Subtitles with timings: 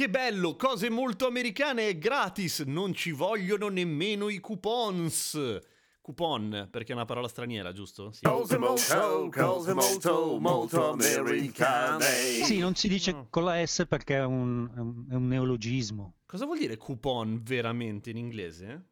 [0.00, 5.58] Che bello, cose molto americane e gratis, non ci vogliono nemmeno i coupons.
[6.00, 8.10] Coupon, perché è una parola straniera, giusto?
[8.10, 8.22] Sì.
[8.22, 12.02] Cose molto, cose molto, molto americane.
[12.02, 13.26] Sì, non si dice No.
[13.28, 16.20] con la S perché è un, è un- è un neologismo.
[16.24, 18.86] Cosa vuol dire coupon veramente in inglese?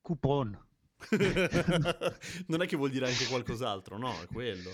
[0.00, 0.66] Coupon.
[2.48, 4.70] non è che vuol dire anche qualcos'altro, no, è quello.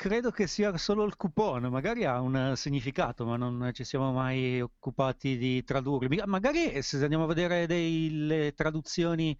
[0.00, 4.60] Credo che sia solo il coupon, magari ha un significato, ma non ci siamo mai
[4.60, 6.06] occupati di tradurli.
[6.06, 9.36] Mica- Magari se andiamo a vedere delle traduzioni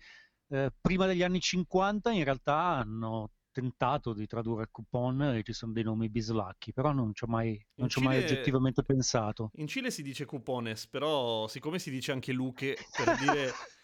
[0.48, 5.70] eh, prima degli anni 50, in realtà hanno tentato di tradurre coupon e ci sono
[5.70, 8.82] dei nomi bislacchi, però non ci ho mai, non In ci ho mai Cile- oggettivamente
[8.82, 9.50] pensato.
[9.58, 13.52] In Cile si dice cupones, però siccome si dice anche luche per dire,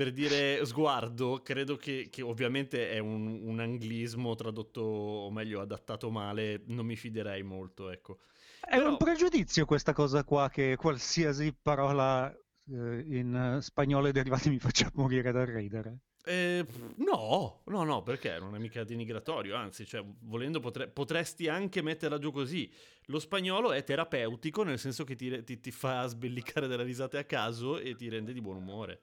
[0.00, 6.10] per dire sguardo, credo che, che ovviamente è un, un anglismo tradotto, o meglio, adattato
[6.10, 8.20] male, non mi fiderei molto, ecco.
[8.60, 14.48] È Però- un pregiudizio questa cosa qua che qualsiasi parola eh, in spagnolo e derivati
[14.48, 15.98] mi faccia morire dal ridere.
[16.24, 16.64] Eh,
[16.96, 22.18] no, no, no, perché non è mica denigratorio, anzi, cioè, volendo potre- potresti anche metterla
[22.18, 22.70] giù così.
[23.06, 27.24] Lo spagnolo è terapeutico, nel senso che ti, ti- ti fa sbellicare delle risate a
[27.24, 29.02] caso e ti rende di buon umore.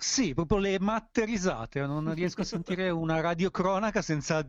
[0.00, 4.46] Sì, proprio le matte risate, non riesco a sentire una radiocronaca senza eh,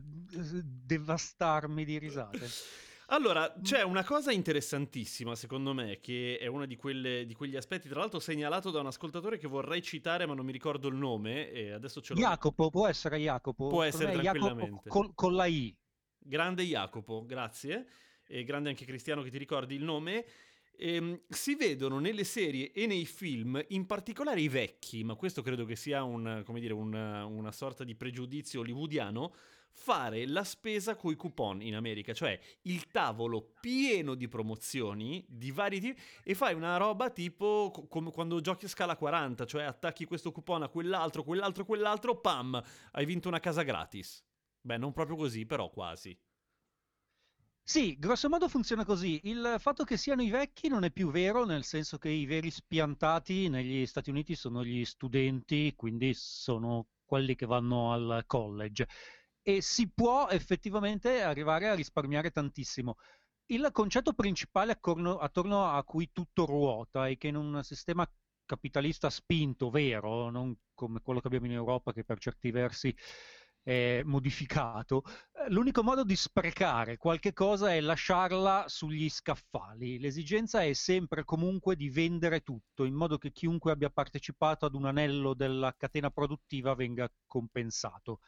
[0.63, 2.47] devastarmi di risate.
[3.07, 7.89] Allora, c'è una cosa interessantissima, secondo me, che è uno di, quelle- di quegli aspetti,
[7.89, 11.51] tra l'altro segnalato da un ascoltatore che vorrei citare, ma non mi ricordo il nome,
[11.51, 12.19] e adesso ce l'ho.
[12.21, 13.67] Jacopo, può essere Jacopo?
[13.67, 14.89] Può essere Jacopo tranquillamente.
[14.89, 15.75] col- con la I.
[16.17, 17.85] Grande Jacopo, grazie.
[18.25, 20.23] E grande anche Cristiano che ti ricordi il nome.
[20.77, 25.65] Ehm, si vedono nelle serie e nei film, in particolare i vecchi, ma questo credo
[25.65, 29.33] che sia un, dire, una, una sorta di pregiudizio hollywoodiano,
[29.73, 35.79] fare la spesa coi coupon in America, cioè il tavolo pieno di promozioni di vari
[35.79, 40.05] tipi e fai una roba tipo co- come quando giochi a scala 40, cioè attacchi
[40.05, 42.61] questo coupon a quell'altro, quell'altro, quell'altro, pam,
[42.91, 44.23] hai vinto una casa gratis.
[44.61, 46.17] Beh, non proprio così, però quasi.
[47.63, 49.21] Sì, grosso modo funziona così.
[49.23, 52.51] Il fatto che siano i vecchi non è più vero, nel senso che i veri
[52.51, 58.87] spiantati negli Stati Uniti sono gli studenti, quindi sono quelli che vanno al college.
[59.41, 62.97] E si può effettivamente arrivare a risparmiare tantissimo.
[63.47, 68.09] Il concetto principale attorno, attorno a cui tutto ruota è che in un sistema
[68.45, 72.93] capitalista spinto, vero, non come quello che abbiamo in Europa, che per certi versi
[73.63, 79.99] è modificato, eh, L'unico modo di sprecare qualche cosa è lasciarla sugli scaffali.
[79.99, 84.85] L'esigenza è sempre comunque di vendere tutto, in modo che chiunque abbia partecipato ad un
[84.85, 88.19] anello della catena produttiva venga compensato.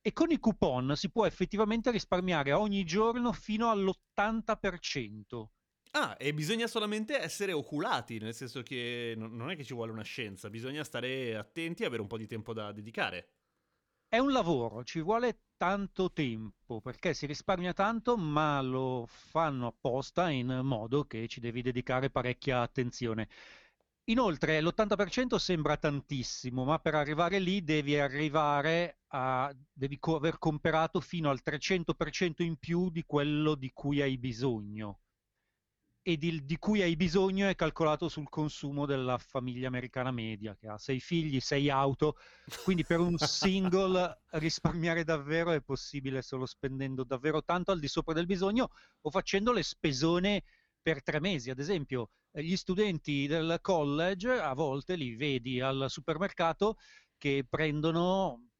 [0.00, 5.50] E con i coupon si può effettivamente risparmiare ogni giorno fino all'80%.
[5.92, 10.02] Ah, e bisogna solamente essere oculati, nel senso che non è che ci vuole una
[10.02, 13.35] scienza, bisogna stare attenti e avere un po' di tempo da dedicare.
[14.08, 20.28] È un lavoro, ci vuole tanto tempo perché si risparmia tanto, ma lo fanno apposta
[20.28, 23.28] in modo che ci devi dedicare parecchia attenzione.
[24.06, 31.00] Inoltre, l'80% sembra tantissimo, ma per arrivare lì devi arrivare a, devi co- aver comprato
[31.00, 35.00] fino al 300% in più di quello di cui hai bisogno.
[36.08, 40.68] E di, di cui hai bisogno è calcolato sul consumo della famiglia americana media, che
[40.68, 42.14] ha sei figli, sei auto,
[42.62, 48.14] quindi per un single risparmiare davvero è possibile solo spendendo davvero tanto al di sopra
[48.14, 48.68] del bisogno
[49.00, 50.44] o facendo le spesone
[50.80, 51.50] per tre mesi.
[51.50, 56.76] Ad esempio, gli studenti del college a volte li vedi al supermercato
[57.18, 58.50] che prendono,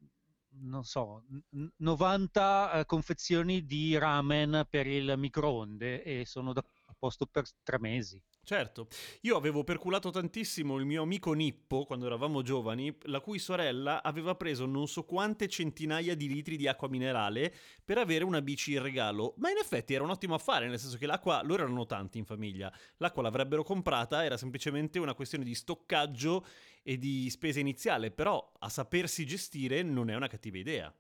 [0.62, 6.94] non so, n- 90 eh, confezioni di ramen per il microonde e sono da- a
[6.99, 8.23] posto per tre mesi.
[8.43, 8.87] Certo,
[9.23, 14.37] io avevo perculato tantissimo il mio amico Nippo quando eravamo giovani, la cui sorella aveva
[14.37, 17.53] preso non so quante centinaia di litri di acqua minerale
[17.85, 20.97] per avere una bici in regalo, ma in effetti era un ottimo affare, nel senso
[20.97, 25.55] che l'acqua, loro erano tanti in famiglia, l'acqua l'avrebbero comprata, era semplicemente una questione di
[25.55, 26.47] stoccaggio
[26.85, 30.94] e di spesa iniziale, però a sapersi gestire non è una cattiva idea.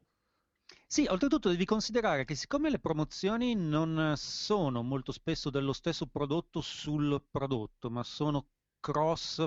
[0.88, 6.60] Sì, oltretutto devi considerare che siccome le promozioni non sono molto spesso dello stesso prodotto
[6.60, 8.48] sul prodotto, ma sono
[8.80, 9.44] cross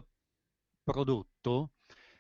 [0.84, 1.72] prodotto,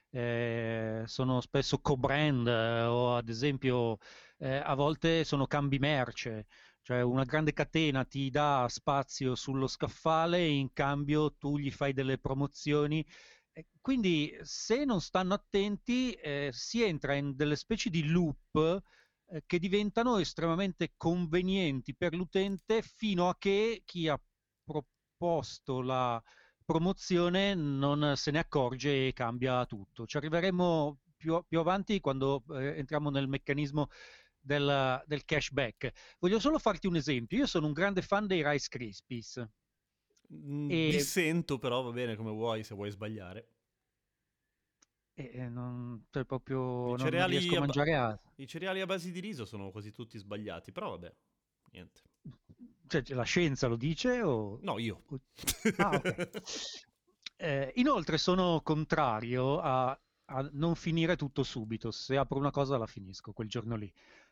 [0.09, 3.97] eh, sono spesso co-brand eh, o ad esempio
[4.37, 6.47] eh, a volte sono cambi merce,
[6.81, 11.93] cioè una grande catena ti dà spazio sullo scaffale e in cambio tu gli fai
[11.93, 13.05] delle promozioni.
[13.81, 18.81] Quindi se non stanno attenti eh, si entra in delle specie di loop
[19.31, 24.19] eh, che diventano estremamente convenienti per l'utente fino a che chi ha
[24.63, 26.21] proposto la
[26.65, 30.05] promozione non se ne accorge e cambia tutto.
[30.05, 33.89] Ci arriveremo più, più avanti quando eh, entriamo nel meccanismo
[34.39, 35.91] del, del, cashback.
[36.19, 37.37] Voglio solo farti un esempio.
[37.37, 39.43] Io sono un grande fan dei Rice Krispies.
[40.33, 40.89] Mm, e...
[40.91, 43.47] Dissento, però va bene come vuoi, se vuoi sbagliare.
[45.27, 48.31] E non, cioè proprio, non, non riesco a mangiare altro.
[48.35, 51.13] I cereali a base di riso sono quasi tutti sbagliati, però vabbè,
[51.71, 52.01] niente.
[52.87, 54.59] Cioè, la scienza lo dice o...
[54.61, 55.03] No, io.
[55.75, 56.29] Ah, okay.
[57.35, 59.89] eh, inoltre sono contrario a,
[60.25, 61.91] a, non finire tutto subito.
[61.91, 63.91] Se apro una cosa la finisco quel giorno lì.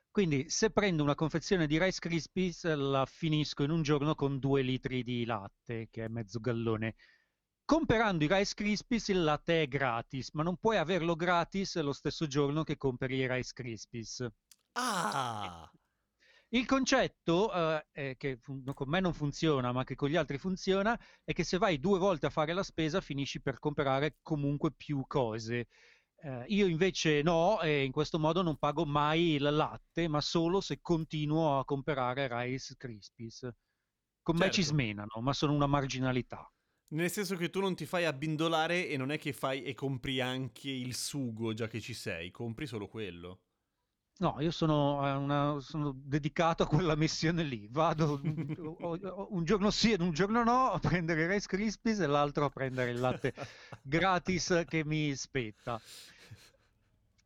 [0.10, 4.62] Quindi se prendo una confezione di Rice Krispies la finisco in un giorno con due
[4.62, 6.96] litri di latte, che è mezzo gallone
[7.68, 12.26] Comprando i Rice Krispies il latte è gratis, ma non puoi averlo gratis lo stesso
[12.26, 14.26] giorno che compri i Rice Krispies.
[14.72, 15.70] Ah!
[16.48, 17.52] Il concetto,
[17.92, 21.58] eh, che con me non funziona, ma che con gli altri funziona, è che se
[21.58, 25.68] vai due volte a fare la spesa finisci per comprare comunque più cose.
[26.22, 30.62] Eh, io invece no, e in questo modo non pago mai il latte, ma solo
[30.62, 33.42] se continuo a comprare Rice Krispies.
[34.22, 34.44] Con certo.
[34.46, 34.74] me ci certo.
[34.74, 36.50] smenano, ma sono una marginalità.
[36.90, 40.22] Nel senso che tu non ti fai abbindolare e non è che fai e compri
[40.22, 43.40] anche il sugo già che ci sei, compri solo quello.
[44.20, 47.68] No, io sono, una, sono dedicato a quella missione lì.
[47.70, 52.46] Vado un giorno sì e un giorno no a prendere i Rice Krispies e l'altro
[52.46, 53.34] a prendere il latte
[53.84, 55.80] gratis che mi spetta.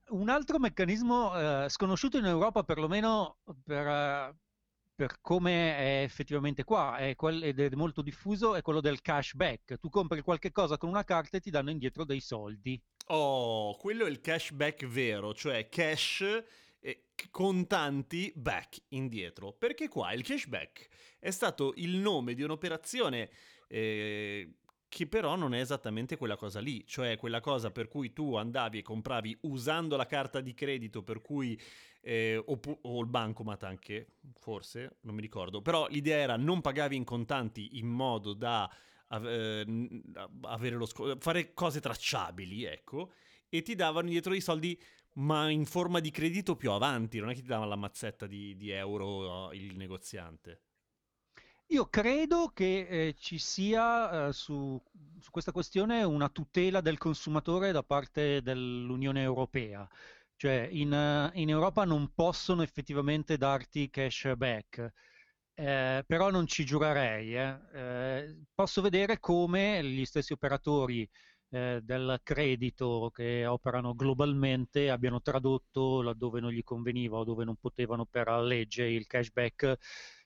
[0.10, 4.36] Un altro meccanismo eh, sconosciuto in Europa, perlomeno per, eh,
[5.02, 9.80] per come è effettivamente qua è quel, ed è molto diffuso è quello del cashback.
[9.80, 12.80] Tu compri qualche cosa con una carta e ti danno indietro dei soldi.
[13.08, 16.44] Oh, quello è il cashback vero, cioè cash
[17.32, 19.54] contanti back indietro.
[19.54, 20.88] Perché qua il cashback
[21.18, 23.32] è stato il nome di un'operazione
[23.70, 24.54] eh,
[24.92, 28.80] che però non è esattamente quella cosa lì, cioè quella cosa per cui tu andavi
[28.80, 31.58] e compravi usando la carta di credito per cui
[32.02, 36.98] eh, o, o, il bancomat anche, forse, non mi ricordo, però l'idea era non pagavi
[36.98, 38.70] in contanti in modo da
[39.10, 40.04] eh,
[40.42, 43.14] avere lo sco- fare cose tracciabili, ecco,
[43.48, 44.78] e ti davano indietro i soldi
[45.14, 48.58] ma in forma di credito più avanti, non è che ti davano la mazzetta di,
[48.58, 50.60] di euro il negoziante.
[51.72, 54.82] Io credo che eh, ci sia eh, su,
[55.20, 59.88] su, questa questione una tutela del consumatore da parte dell'Unione Europea,
[60.36, 64.92] cioè in, in Europa non possono effettivamente darti cashback.
[65.54, 67.36] Eh, però non ci giurerei.
[67.38, 67.60] Eh.
[67.74, 71.10] Eh, posso vedere come gli stessi operatori
[71.52, 77.56] eh, del credito che operano globalmente abbiano tradotto laddove non gli conveniva o dove non
[77.58, 79.78] potevano per legge il cashback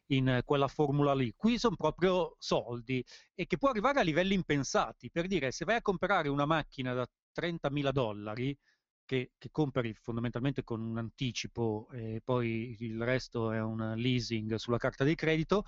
[0.07, 1.33] in quella formula lì.
[1.35, 5.09] Qui sono proprio soldi e che può arrivare a livelli impensati.
[5.09, 8.57] Per dire, se vai a comprare una macchina da 30.000 dollari,
[9.05, 14.77] che, che, compri fondamentalmente con un anticipo e poi il resto è un leasing sulla
[14.77, 15.63] carta di credito,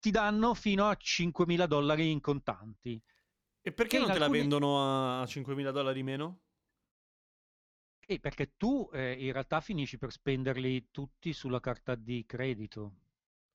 [0.00, 3.00] ti danno fino a 5.000 dollari in contanti.
[3.60, 4.30] E perché non te alcuni...
[4.30, 6.40] la vendono a 5.000 dollari meno?
[8.04, 13.01] Eh, perché tu eh, in realtà finisci per spenderli tutti sulla carta di credito.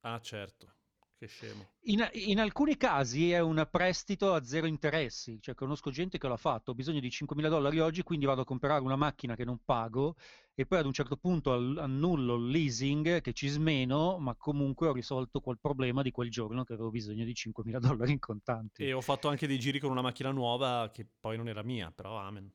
[0.07, 0.73] Ah, certo.
[1.17, 1.71] Che scemo.
[1.81, 6.37] In, in, alcuni casi è un prestito a zero interessi, cioè conosco gente che l'ha
[6.37, 9.59] fatto, ho bisogno di 5.000 dollari oggi, quindi vado a comprare una macchina che non
[9.65, 10.15] pago
[10.53, 14.93] e poi ad un certo punto annullo il leasing che ci smeno, ma comunque ho
[14.93, 18.83] risolto quel problema di quel giorno che avevo bisogno di 5.000 dollari in contanti.
[18.83, 21.91] E ho fatto anche dei giri con una macchina nuova che poi non era mia,
[21.91, 22.49] però amen.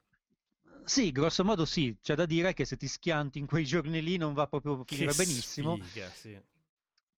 [0.85, 4.17] Sì, grosso modo sì, c'è da dire che se ti schianti in quei giorni lì
[4.17, 5.77] non va proprio a finire benissimo.
[5.77, 6.51] Sfiga, sì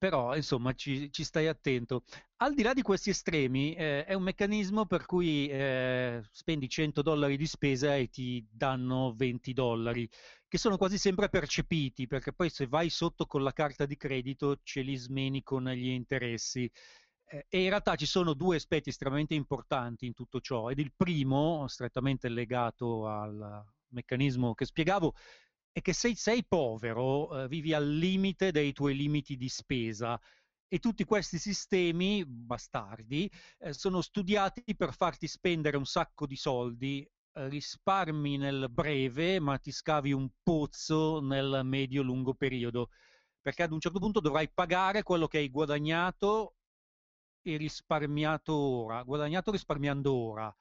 [0.05, 2.05] però insomma ci, ci, stai attento.
[2.43, 7.01] Al di là di questi estremi, eh, è un meccanismo per cui eh, spendi 100
[7.01, 10.07] dollari di spesa e ti danno 20 dollari,
[10.47, 14.59] che sono quasi sempre percepiti, perché poi se vai sotto con la carta di credito
[14.63, 16.71] ce li smeni con gli interessi.
[17.25, 20.93] Eh, e in realtà ci sono due aspetti estremamente importanti in tutto ciò, ed il
[20.95, 25.15] primo, strettamente legato al meccanismo che spiegavo,
[25.75, 30.19] è che se sei povero, eh, vivi al limite dei tuoi limiti di spesa
[30.69, 33.29] e tutti questi sistemi bastardi
[33.59, 37.03] eh, sono studiati per farti spendere un sacco di soldi,
[37.33, 42.91] eh, risparmi nel breve, ma ti scavi un pozzo nel medio-lungo periodo,
[43.41, 46.55] perché ad un certo punto dovrai pagare quello che hai guadagnato
[47.43, 50.57] e risparmiato ora, guadagnato risparmiando ora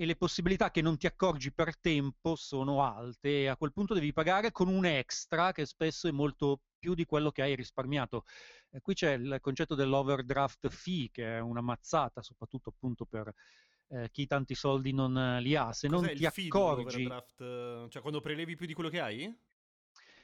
[0.00, 3.92] e le possibilità che non ti accorgi per tempo sono alte e a quel punto
[3.92, 8.24] devi pagare con un extra che spesso è molto più di quello che hai risparmiato.
[8.70, 13.30] E qui c'è il concetto dell'overdraft fee che è una mazzata, soprattutto appunto per
[13.88, 15.70] eh, chi tanti soldi non li ha.
[15.74, 17.06] Se Cos'è non ti accorgi...
[17.36, 19.38] Cioè quando prelevi più di quello che hai?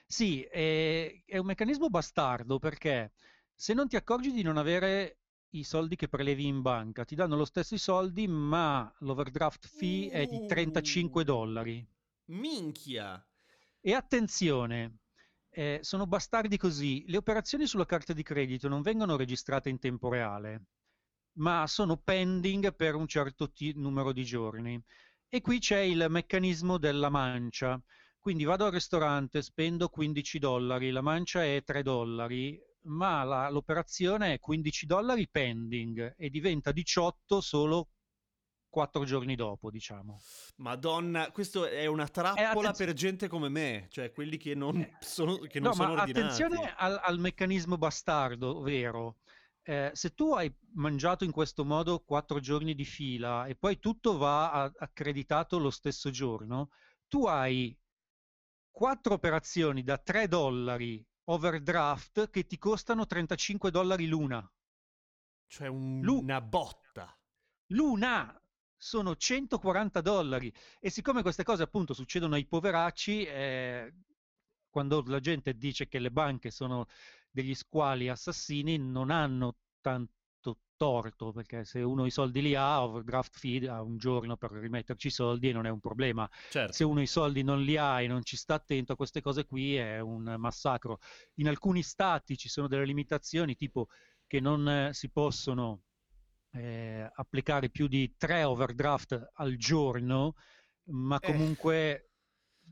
[0.06, 3.12] Sì, è, è un meccanismo bastardo perché
[3.54, 5.18] se non ti accorgi di non avere
[5.58, 7.04] i soldi che prelevi in banca.
[7.04, 11.86] Ti danno lo stesso i soldi, ma l'overdraft fee è di 35 dollari.
[12.26, 13.24] Minchia!
[13.80, 14.98] E attenzione,
[15.50, 17.04] eh, sono bastardi così.
[17.06, 20.64] Le operazioni sulla carta di credito non vengono registrate in tempo reale,
[21.38, 24.82] ma sono pending per un certo t- numero di giorni.
[25.28, 27.80] E qui c'è il meccanismo della mancia.
[28.18, 34.34] Quindi vado al ristorante, spendo 15 dollari, la mancia è 3 dollari, ma la, l'operazione
[34.34, 37.88] è 15 dollari pending e diventa 18 solo
[38.76, 40.20] 4 giorni dopo, diciamo.
[40.56, 45.38] Madonna, questo è una trappola per gente come me, cioè quelli che non eh, sono,
[45.38, 46.26] che non no, sono ma ordinati.
[46.26, 49.16] Attenzione al, al meccanismo bastardo, vero?
[49.62, 54.18] Eh, se tu hai mangiato in questo modo 4 giorni di fila e poi tutto
[54.18, 56.68] va accreditato lo stesso giorno,
[57.08, 57.74] tu hai
[58.70, 64.48] 4 operazioni da 3 dollari overdraft che ti costano 35 dollari l'una.
[65.46, 67.16] Cioè un, Lu- una botta.
[67.68, 68.40] L'una!
[68.78, 70.52] Sono 140 dollari.
[70.80, 73.94] E siccome queste cose appunto succedono ai poveracci, eh,
[74.68, 76.86] quando la gente dice che le banche sono
[77.30, 80.15] degli squali assassini, non hanno tanto
[80.76, 85.08] torto, perché se uno i soldi li ha, overdraft fee ha un giorno per rimetterci
[85.08, 86.28] i soldi e non è un problema.
[86.50, 86.72] Certo.
[86.72, 89.44] Se uno i soldi non li ha e non ci sta attento a queste cose
[89.46, 90.98] qui è un massacro.
[91.34, 93.88] In alcuni stati ci sono delle limitazioni, tipo
[94.26, 95.82] che non eh, si possono
[96.52, 100.34] eh, applicare più di tre overdraft al giorno,
[100.84, 101.32] ma eh.
[101.32, 101.74] comunque...
[101.74, 102.10] Eh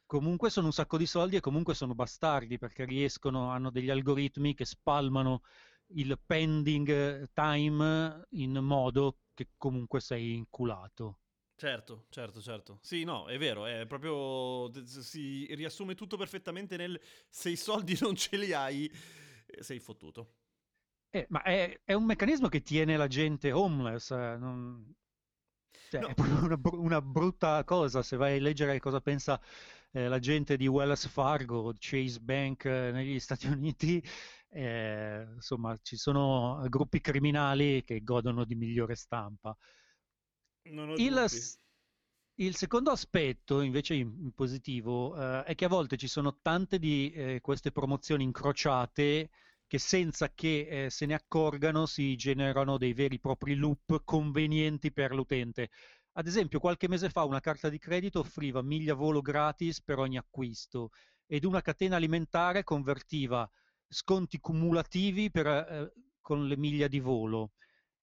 [0.06, 4.54] comunque sono un sacco di soldi e comunque sono bastardi perché riescono, hanno degli algoritmi
[4.54, 5.42] che spalmano
[5.94, 11.18] il pending time in modo che comunque sei inculato.
[11.56, 12.78] Certo, certo, certo.
[12.82, 18.16] Sì, no, è vero, è proprio si riassume tutto perfettamente nel se i soldi non
[18.16, 18.90] ce li hai
[19.46, 20.34] eh, sei fottuto.
[21.10, 24.92] Eh, ma è, è, un meccanismo che tiene la gente homeless, eh, non...
[25.88, 26.08] cioè, no.
[26.08, 29.40] è una, una, brutta cosa se vai a leggere cosa pensa
[29.92, 34.02] eh, la gente di Wells Fargo, Chase Bank eh, negli Stati Uniti,
[34.54, 39.56] eh, insomma ci sono gruppi criminali che godono di migliore stampa.
[40.62, 41.26] Il,
[42.36, 46.78] il, secondo aspetto, invece in, in positivo, eh, è che a volte ci sono tante
[46.78, 49.30] di eh, queste promozioni incrociate
[49.66, 54.92] che senza che eh, se ne accorgano si generano dei veri e propri loop convenienti
[54.92, 55.70] per l'utente.
[56.12, 60.16] Ad esempio, qualche mese fa una carta di credito offriva miglia volo gratis per ogni
[60.16, 60.90] acquisto
[61.26, 63.50] ed una catena alimentare convertiva
[63.88, 67.52] sconti cumulativi per, eh, con le miglia di volo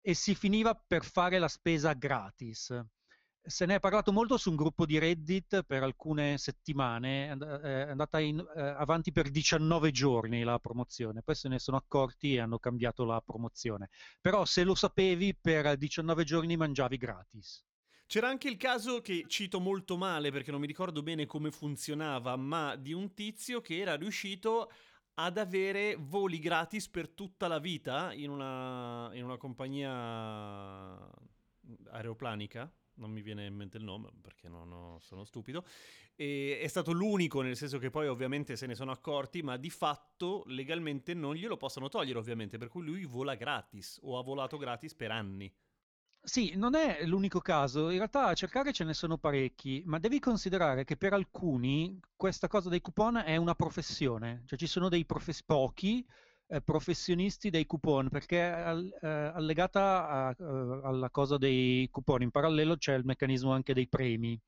[0.01, 2.79] e si finiva per fare la spesa gratis.
[3.43, 8.19] Se ne è parlato molto su un gruppo di Reddit per alcune settimane, è andata
[8.19, 12.59] in, eh, avanti per 19 giorni la promozione, poi se ne sono accorti e hanno
[12.59, 13.89] cambiato la promozione.
[14.19, 17.65] Però se lo sapevi, per 19 giorni mangiavi gratis.
[18.05, 22.35] C'era anche il caso che cito molto male perché non mi ricordo bene come funzionava,
[22.35, 24.69] ma di un tizio che era riuscito
[25.23, 31.09] ad avere voli gratis per tutta la vita in una, in una compagnia
[31.89, 35.65] aeroplanica non mi viene in mente il nome perché non ho, sono stupido.
[36.15, 39.69] E è stato l'unico, nel senso che poi ovviamente se ne sono accorti, ma di
[39.69, 44.57] fatto legalmente non glielo possono togliere, ovviamente, per cui lui vola gratis o ha volato
[44.57, 45.51] gratis per anni.
[46.23, 50.19] Sì, non è l'unico caso, in realtà a cercare ce ne sono parecchi, ma devi
[50.19, 55.03] considerare che per alcuni questa cosa dei coupon è una professione, cioè ci sono dei
[55.05, 56.05] profes- pochi
[56.47, 62.21] eh, professionisti dei coupon, perché al, eh, allegata a, uh, alla cosa dei coupon.
[62.21, 64.39] In parallelo c'è il meccanismo anche dei premi.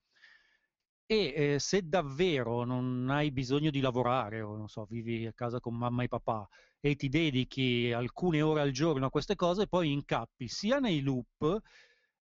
[1.05, 5.59] E eh, se davvero non hai bisogno di lavorare o non so, vivi a casa
[5.59, 6.47] con mamma e papà
[6.79, 11.61] e ti dedichi alcune ore al giorno a queste cose, poi incappi sia nei loop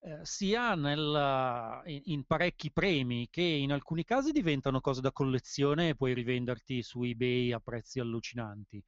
[0.05, 5.91] eh, sia nel, in, in, parecchi premi che in alcuni casi diventano cose da collezione
[5.91, 8.83] e puoi rivenderti su eBay a prezzi allucinanti.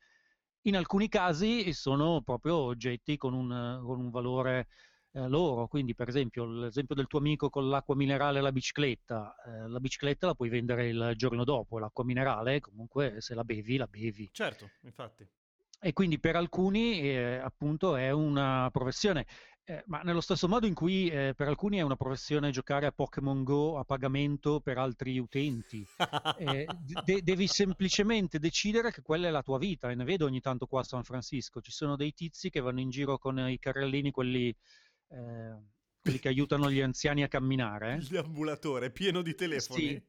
[0.62, 4.66] In alcuni casi sono proprio oggetti con un, con un valore
[5.14, 9.36] eh, loro, quindi per esempio l'esempio del tuo amico con l'acqua minerale e la bicicletta,
[9.46, 13.76] eh, la bicicletta la puoi vendere il giorno dopo, l'acqua minerale comunque se la bevi
[13.76, 14.28] la bevi.
[14.32, 15.26] Certo, infatti.
[15.80, 19.26] E quindi per alcuni eh, appunto è una professione.
[19.66, 22.92] Eh, ma nello stesso modo in cui eh, per alcuni è una professione giocare a
[22.92, 25.86] Pokémon Go a pagamento per altri utenti,
[26.36, 26.66] eh,
[27.02, 29.90] de- devi semplicemente decidere che quella è la tua vita.
[29.90, 31.62] E ne vedo ogni tanto qua a San Francisco.
[31.62, 34.54] Ci sono dei tizi che vanno in giro con i carrellini, quelli,
[35.08, 35.56] eh,
[36.00, 37.96] quelli che aiutano gli anziani a camminare.
[38.00, 39.80] Il deambulatore pieno di telefoni.
[39.80, 40.02] Sì,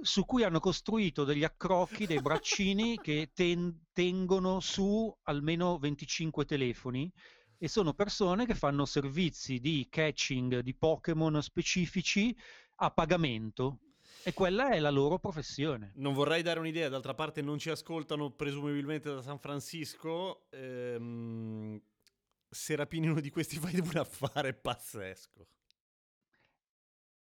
[0.00, 7.12] su cui hanno costruito degli accrocchi, dei braccini che ten- tengono su almeno 25 telefoni
[7.58, 12.34] e sono persone che fanno servizi di catching di Pokémon specifici
[12.76, 13.80] a pagamento.
[14.22, 15.92] E quella è la loro professione.
[15.96, 20.46] Non vorrei dare un'idea, d'altra parte non ci ascoltano presumibilmente da San Francisco.
[20.50, 21.80] Ehm,
[22.50, 25.46] se rapini uno di questi fai un affare pazzesco.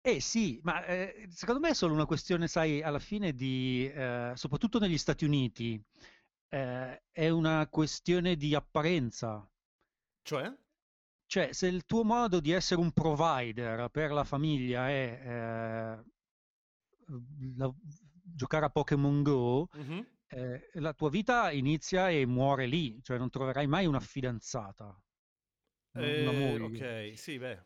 [0.01, 4.33] Eh sì, ma eh, secondo me è solo una questione, sai, alla fine di, eh,
[4.37, 5.83] soprattutto negli Stati Uniti,
[6.49, 9.47] eh, è una questione di apparenza.
[10.23, 10.51] Cioè?
[11.27, 16.05] Cioè, se il tuo modo di essere un provider per la famiglia è eh,
[17.57, 17.75] la,
[18.23, 20.01] giocare a Pokémon Go, mm-hmm.
[20.75, 24.99] la tua vita inizia e muore lì, cioè non troverai mai una fidanzata.
[26.05, 26.61] Eh.
[26.61, 27.63] Ok, sì, beh.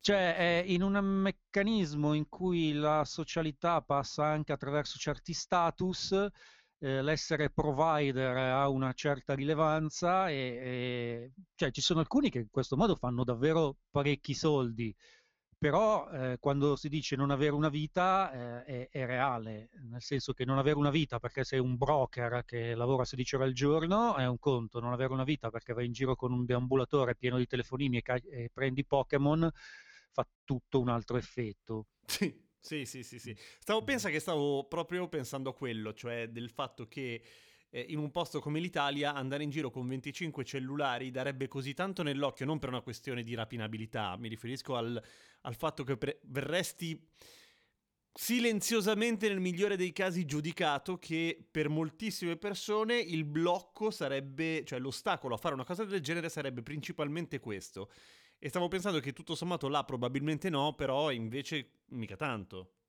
[0.00, 6.12] Cioè, è in un meccanismo in cui la socialità passa anche attraverso certi status,
[6.78, 12.50] eh, l'essere provider ha una certa rilevanza e, e, cioè, ci sono alcuni che in
[12.50, 14.94] questo modo fanno davvero parecchi soldi,
[15.64, 20.34] però eh, quando si dice non avere una vita eh, è, è, reale, nel senso
[20.34, 24.14] che non avere una vita perché sei un broker che lavora 16 ore al giorno
[24.14, 27.38] è un conto, non avere una vita perché vai in giro con un deambulatore pieno
[27.38, 29.50] di telefonini e, ca- e prendi Pokémon
[30.12, 31.86] fa tutto un altro effetto.
[32.04, 32.42] Sì.
[32.60, 33.36] Sì, sì, sì, sì.
[33.58, 37.22] Stavo pensando che stavo proprio pensando a quello, cioè del fatto che
[37.74, 42.04] eh, in un posto come l'Italia andare in giro con 25 cellulari darebbe così tanto
[42.04, 45.02] nell'occhio, non per una questione di rapinabilità, mi riferisco al,
[45.40, 47.04] al fatto che pre- verresti
[48.16, 55.34] silenziosamente nel migliore dei casi giudicato che per moltissime persone il blocco sarebbe, cioè l'ostacolo
[55.34, 57.90] a fare una cosa del genere sarebbe principalmente questo.
[58.38, 62.83] E stavo pensando che tutto sommato là probabilmente no, però invece mica tanto.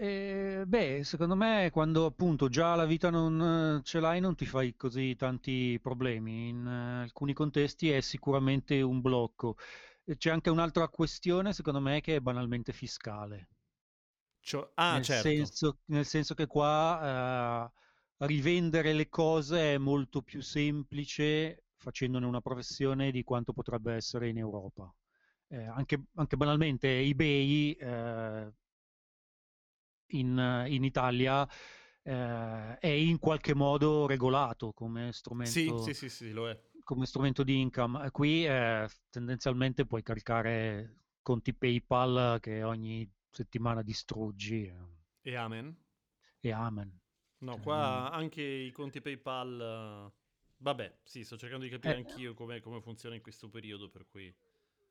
[0.00, 4.76] Eh, beh, secondo me quando appunto già la vita non ce l'hai non ti fai
[4.76, 6.50] così tanti problemi.
[6.50, 9.56] In uh, alcuni contesti è sicuramente un blocco.
[10.16, 13.48] C'è anche un'altra questione, secondo me, che è banalmente fiscale.
[14.40, 15.28] Cioè, ah, nel, certo.
[15.28, 17.66] senso, nel senso che qua
[18.18, 24.28] uh, rivendere le cose è molto più semplice facendone una professione di quanto potrebbe essere
[24.28, 24.92] in Europa.
[25.48, 28.52] Eh, anche, anche, banalmente eBay eh,
[30.08, 31.48] in, in, Italia
[32.02, 36.60] eh, è in qualche modo regolato come strumento, sì, sì, sì, lo è.
[36.82, 38.10] Come strumento di income.
[38.10, 44.72] Qui eh, tendenzialmente puoi caricare conti PayPal che ogni settimana distruggi.
[45.20, 45.76] E amen.
[46.40, 46.98] E amen.
[47.40, 50.12] No, cioè, qua anche i conti PayPal
[50.60, 54.34] Vabbè, sì, sto cercando di capire eh, anch'io come funziona in questo periodo, per cui...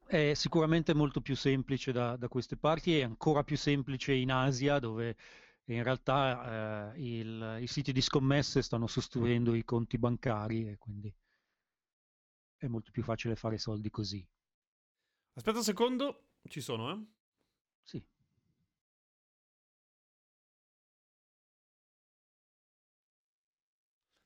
[0.08, 4.80] È sicuramente molto più semplice da, da queste parti, è ancora più semplice in Asia,
[4.80, 5.18] dove
[5.66, 11.14] in realtà eh, il, i siti di scommesse stanno sostituendo i conti bancari e quindi
[12.56, 14.26] è molto più facile fare soldi così.
[15.34, 17.06] Aspetta un secondo, ci sono, eh?
[17.84, 18.02] Sì.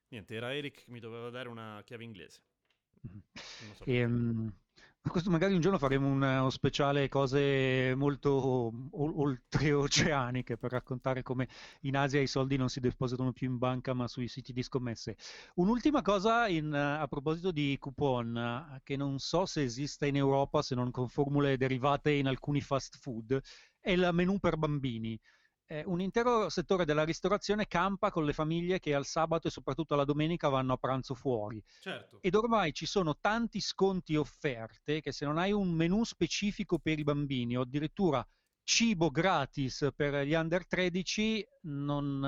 [0.09, 2.41] Niente, era Eric che mi doveva dare una chiave inglese.
[3.73, 4.53] So e, um,
[5.25, 11.47] magari un giorno faremo uno speciale cose molto oltreoceaniche per raccontare come
[11.81, 15.17] in Asia i soldi non si depositano più in banca ma sui siti di scommesse.
[15.55, 20.75] Un'ultima cosa in, a proposito di coupon, che non so se esista in Europa se
[20.75, 23.41] non con formule derivate in alcuni fast food,
[23.79, 25.19] è il menù per bambini.
[25.71, 29.93] Eh, un intero settore della ristorazione campa con le famiglie che al sabato e soprattutto
[29.93, 31.63] alla domenica vanno a pranzo fuori.
[31.79, 32.17] Certo.
[32.21, 36.77] Ed ormai ci sono tanti sconti e offerte che se non hai un menù specifico
[36.77, 38.25] per i bambini o addirittura
[38.63, 42.19] cibo gratis per gli under 13 non,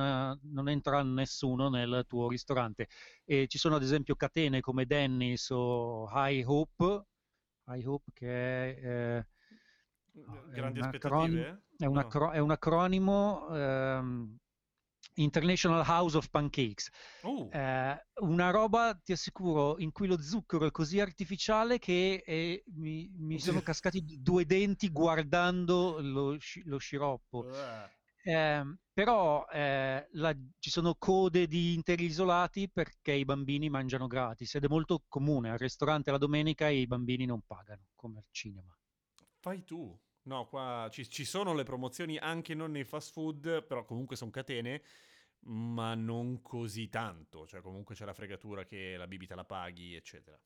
[0.41, 2.87] non entra nessuno nel tuo ristorante.
[3.25, 7.05] E ci sono ad esempio catene come Dennis o High Hope,
[7.67, 9.17] High Hope che è...
[9.19, 9.25] Eh,
[10.13, 11.63] Grandi è un aspettative?
[11.77, 11.99] è un, No.
[11.99, 14.37] acro- è un acronimo ehm,
[15.15, 16.89] International House of Pancakes.
[17.23, 22.63] Uh, Eh, una roba, ti assicuro, in cui lo zucchero è così artificiale che eh,
[22.75, 27.45] mi, mi sono cascati due denti guardando lo, sci- lo sciroppo.
[27.45, 27.89] eh.
[28.25, 34.55] Ehm, però eh, la- ci sono code di interi isolati perché i bambini mangiano gratis
[34.55, 35.49] ed è molto comune.
[35.51, 38.75] Al ristorante la domenica i bambini non pagano, come al cinema.
[39.43, 39.93] Fai tu.
[40.23, 44.31] No, qua ci, ci sono le promozioni anche non nei fast food, però comunque sono
[44.31, 44.81] catene,
[45.47, 47.45] ma non così tanto.
[47.45, 50.39] Cioè comunque c'è la fregatura che la bibita la paghi, eccetera.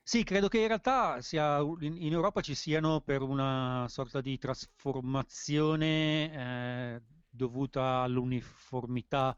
[0.00, 6.96] Sì, credo che in realtà sia, in, Europa ci siano per una sorta di trasformazione
[6.96, 9.36] eh, dovuta all'uniformità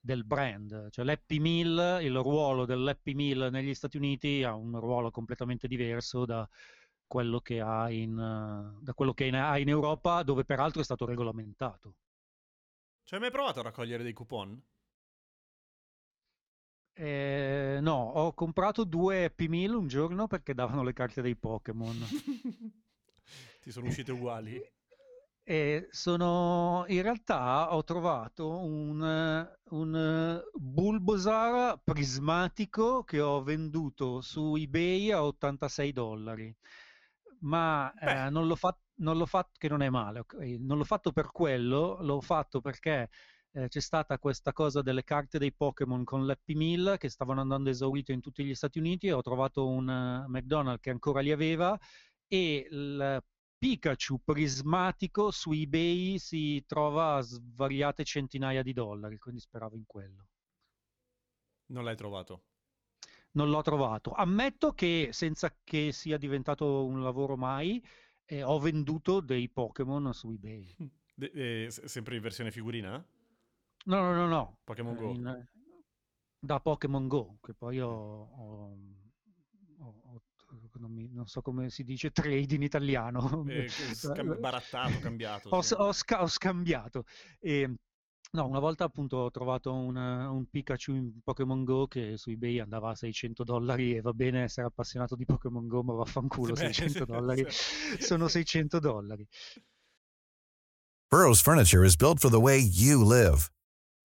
[0.00, 0.88] del brand.
[0.88, 6.24] Cioè l'Happy Meal, il ruolo dell'Happy Meal negli Stati Uniti ha un ruolo completamente diverso
[6.24, 6.48] da
[7.10, 11.04] quello che ha in, eh, da quello che ha in Europa, dove peraltro è stato
[11.04, 11.96] regolamentato.
[13.02, 14.62] Ci hai mai provato a raccogliere dei coupon?
[16.92, 21.98] Eh, no, ho comprato due Happy Meal un giorno perché davano le carte dei Pokémon.
[23.60, 24.62] Ti sono uscite uguali?
[25.42, 34.20] E sono in realtà ho trovato un, eh, un eh, Bulbasaur prismatico che ho venduto
[34.20, 36.56] su eBay a 86 dollari.
[37.42, 40.34] Ma eh, non l'ho fatto, non l'ho fatto, che non è male, ok?
[40.60, 43.08] Non l'ho fatto per quello, l'ho fatto perché
[43.52, 47.70] eh, c'è stata questa cosa delle carte dei Pokémon con l'Happy Meal che stavano andando
[47.70, 51.32] esaurite in tutti gli Stati Uniti e ho trovato un eh, McDonald's che ancora li
[51.32, 51.78] aveva
[52.28, 53.22] e il
[53.58, 60.28] Pikachu prismatico su eBay si trova a svariate centinaia di dollari, quindi speravo in quello.
[61.66, 62.44] Non l'hai trovato.
[63.32, 64.12] Non l'ho trovato.
[64.12, 67.82] Ammetto che senza che sia diventato un lavoro mai,
[68.24, 70.74] eh, ho venduto dei Pokémon su eBay.
[71.14, 71.30] De-
[71.66, 72.92] eh, sempre in versione figurina?
[73.84, 74.58] No, no, no, no.
[74.64, 75.10] Pokémon eh, Go.
[75.10, 75.48] in-
[76.42, 78.76] da Pokémon Go, che poi ho, ho-
[80.78, 83.44] non, mi- non so come si dice trade in italiano.
[83.46, 85.48] Eh, scam- barattato, cambiato.
[85.50, 85.74] Ho, sì.
[85.74, 87.04] ho sca- ho scambiato.
[87.38, 87.74] E,
[88.32, 92.60] no, una volta appunto ho trovato un, un Pikachu in Pokémon Go che su eBay
[92.60, 96.72] andava a 600 dollari e va bene essere appassionato di Pokémon Go, ma vaffanculo, Beh,
[96.72, 97.46] 600 sì, dollari.
[97.98, 99.26] Sono 600 dollari.
[101.10, 103.50] Burrow's furniture is built for the way you live.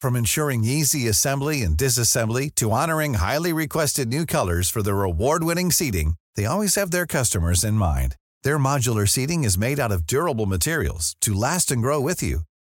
[0.01, 5.71] From ensuring easy assembly and disassembly to honoring highly requested new colors for their award-winning
[5.71, 8.15] seating, they always have their customers in mind.
[8.43, 12.41] Their modular seating is made out of durable materials to last and grow with you.